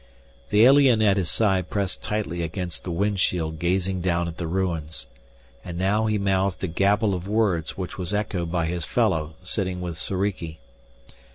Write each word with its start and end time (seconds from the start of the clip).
The 0.49 0.65
alien 0.65 1.03
at 1.03 1.17
his 1.17 1.29
side 1.29 1.69
pressed 1.69 2.01
tightly 2.01 2.41
against 2.41 2.83
the 2.83 2.89
windshield 2.89 3.59
gazing 3.59 4.01
down 4.01 4.27
at 4.27 4.37
the 4.37 4.47
ruins. 4.47 5.05
And 5.63 5.77
now 5.77 6.07
he 6.07 6.17
mouthed 6.17 6.63
a 6.63 6.67
gabble 6.67 7.13
of 7.13 7.27
words 7.27 7.77
which 7.77 7.99
was 7.99 8.11
echoed 8.11 8.51
by 8.51 8.65
his 8.65 8.83
fellow 8.83 9.35
sitting 9.43 9.79
with 9.79 9.99
Soriki. 9.99 10.57